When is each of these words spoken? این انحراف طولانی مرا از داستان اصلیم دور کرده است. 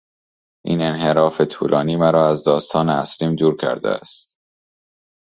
این 0.65 0.81
انحراف 0.81 1.41
طولانی 1.41 1.95
مرا 1.95 2.29
از 2.29 2.43
داستان 2.43 2.89
اصلیم 2.89 3.35
دور 3.35 3.55
کرده 3.57 3.89
است. 3.89 4.37